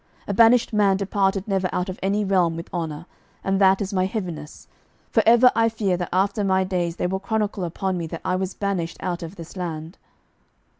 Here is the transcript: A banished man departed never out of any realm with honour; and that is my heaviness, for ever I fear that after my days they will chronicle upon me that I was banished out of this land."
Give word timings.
A 0.27 0.33
banished 0.33 0.73
man 0.73 0.97
departed 0.97 1.47
never 1.47 1.69
out 1.71 1.87
of 1.87 1.99
any 2.01 2.25
realm 2.25 2.55
with 2.55 2.73
honour; 2.73 3.05
and 3.43 3.61
that 3.61 3.81
is 3.81 3.93
my 3.93 4.07
heaviness, 4.07 4.67
for 5.11 5.21
ever 5.27 5.51
I 5.55 5.69
fear 5.69 5.95
that 5.95 6.09
after 6.11 6.43
my 6.43 6.63
days 6.63 6.95
they 6.95 7.05
will 7.05 7.19
chronicle 7.19 7.63
upon 7.63 7.99
me 7.99 8.07
that 8.07 8.21
I 8.25 8.35
was 8.35 8.55
banished 8.55 8.97
out 9.01 9.21
of 9.21 9.35
this 9.35 9.55
land." 9.55 9.99